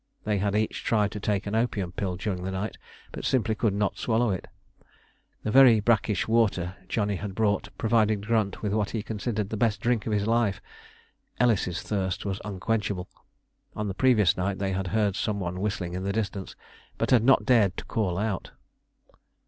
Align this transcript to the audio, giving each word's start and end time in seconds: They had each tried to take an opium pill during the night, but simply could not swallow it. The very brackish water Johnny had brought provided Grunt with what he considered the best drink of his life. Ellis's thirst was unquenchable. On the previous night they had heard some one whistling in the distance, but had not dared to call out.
They 0.23 0.39
had 0.39 0.55
each 0.55 0.83
tried 0.83 1.11
to 1.11 1.19
take 1.19 1.45
an 1.45 1.53
opium 1.53 1.91
pill 1.91 2.15
during 2.15 2.41
the 2.43 2.49
night, 2.49 2.75
but 3.11 3.23
simply 3.23 3.53
could 3.53 3.71
not 3.75 3.99
swallow 3.99 4.31
it. 4.31 4.47
The 5.43 5.51
very 5.51 5.79
brackish 5.79 6.27
water 6.27 6.75
Johnny 6.87 7.17
had 7.17 7.35
brought 7.35 7.69
provided 7.77 8.25
Grunt 8.25 8.63
with 8.63 8.73
what 8.73 8.89
he 8.89 9.03
considered 9.03 9.49
the 9.51 9.57
best 9.57 9.79
drink 9.79 10.07
of 10.07 10.11
his 10.11 10.25
life. 10.25 10.59
Ellis's 11.39 11.83
thirst 11.83 12.25
was 12.25 12.41
unquenchable. 12.43 13.09
On 13.75 13.87
the 13.87 13.93
previous 13.93 14.35
night 14.35 14.57
they 14.57 14.71
had 14.71 14.87
heard 14.87 15.15
some 15.15 15.39
one 15.39 15.61
whistling 15.61 15.93
in 15.93 16.01
the 16.01 16.11
distance, 16.11 16.55
but 16.97 17.11
had 17.11 17.23
not 17.23 17.45
dared 17.45 17.77
to 17.77 17.85
call 17.85 18.17
out. 18.17 18.53